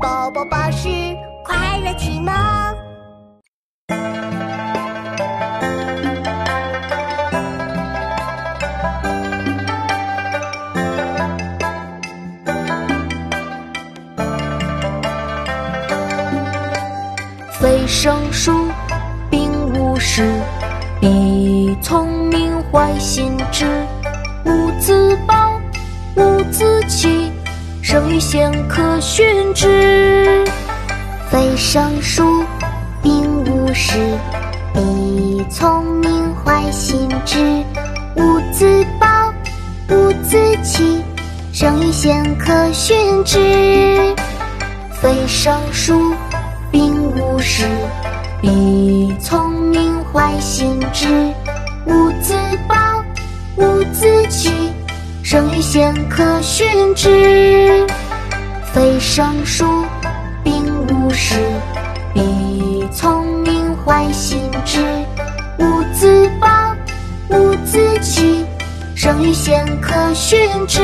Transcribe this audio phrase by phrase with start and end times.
[0.00, 0.88] 宝宝巴士
[1.44, 2.32] 快乐启蒙。
[17.60, 18.52] 非生疏，
[19.28, 20.22] 并勿视，
[21.00, 23.66] 必聪明坏心智。
[24.44, 25.60] 无自暴，
[26.14, 27.17] 无自弃，
[27.90, 29.24] 生于贤，可训
[29.54, 30.44] 之。
[31.30, 32.44] 非生疏，
[33.02, 33.98] 并勿视，
[34.74, 37.38] 必聪明坏心智。
[38.14, 39.32] 无自暴，
[39.88, 41.02] 无自弃，
[41.50, 44.14] 生于贤，可训之。
[44.90, 46.14] 非生疏。
[46.70, 47.64] 并勿视，
[48.42, 51.08] 必聪明坏心智。
[51.86, 52.34] 无自
[52.68, 52.74] 暴，
[55.68, 57.86] 生于贤，可训之。
[58.72, 59.84] 非生疏，
[60.42, 61.34] 并无事，
[62.14, 64.80] 必聪明坏心智。
[65.58, 66.48] 无自暴，
[67.28, 68.46] 无自弃，
[68.96, 70.80] 生于贤，可训之。